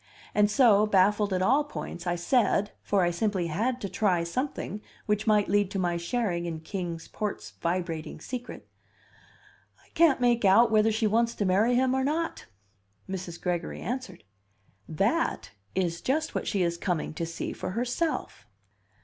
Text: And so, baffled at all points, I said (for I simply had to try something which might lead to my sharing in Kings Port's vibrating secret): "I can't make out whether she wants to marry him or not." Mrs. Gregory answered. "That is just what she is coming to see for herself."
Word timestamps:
And 0.33 0.49
so, 0.49 0.87
baffled 0.87 1.31
at 1.31 1.43
all 1.43 1.63
points, 1.63 2.07
I 2.07 2.15
said 2.15 2.71
(for 2.81 3.03
I 3.03 3.11
simply 3.11 3.45
had 3.45 3.79
to 3.81 3.87
try 3.87 4.23
something 4.23 4.81
which 5.05 5.27
might 5.27 5.47
lead 5.47 5.69
to 5.69 5.77
my 5.77 5.95
sharing 5.95 6.47
in 6.47 6.61
Kings 6.61 7.07
Port's 7.07 7.51
vibrating 7.61 8.19
secret): 8.19 8.67
"I 9.77 9.89
can't 9.93 10.19
make 10.19 10.43
out 10.43 10.71
whether 10.71 10.91
she 10.91 11.05
wants 11.05 11.35
to 11.35 11.45
marry 11.45 11.75
him 11.75 11.93
or 11.93 12.03
not." 12.03 12.47
Mrs. 13.07 13.39
Gregory 13.39 13.79
answered. 13.79 14.23
"That 14.89 15.51
is 15.75 16.01
just 16.01 16.33
what 16.33 16.47
she 16.47 16.63
is 16.63 16.79
coming 16.79 17.13
to 17.13 17.25
see 17.27 17.53
for 17.53 17.69
herself." 17.73 18.47